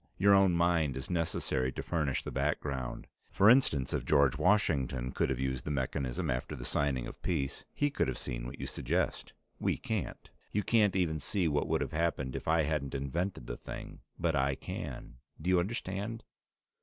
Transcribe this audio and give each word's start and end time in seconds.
Your 0.17 0.33
own 0.33 0.53
mind 0.53 0.97
is 0.97 1.11
necessary 1.11 1.71
to 1.73 1.83
furnish 1.83 2.23
the 2.23 2.31
background. 2.31 3.05
For 3.29 3.51
instance, 3.51 3.93
if 3.93 4.03
George 4.03 4.35
Washington 4.35 5.11
could 5.11 5.29
have 5.29 5.39
used 5.39 5.63
the 5.63 5.69
mechanism 5.69 6.31
after 6.31 6.55
the 6.55 6.65
signing 6.65 7.05
of 7.05 7.21
peace, 7.21 7.65
he 7.71 7.91
could 7.91 8.07
have 8.07 8.17
seen 8.17 8.47
what 8.47 8.59
you 8.59 8.65
suggest. 8.65 9.33
We 9.59 9.77
can't. 9.77 10.31
You 10.51 10.63
can't 10.63 10.95
even 10.95 11.19
see 11.19 11.47
what 11.47 11.67
would 11.67 11.81
have 11.81 11.91
happened 11.93 12.35
if 12.35 12.47
I 12.47 12.63
hadn't 12.63 12.95
invented 12.95 13.45
the 13.45 13.57
thing, 13.57 13.99
but 14.17 14.35
I 14.35 14.55
can. 14.55 15.17
Do 15.39 15.51
you 15.51 15.59
understand?" 15.59 16.23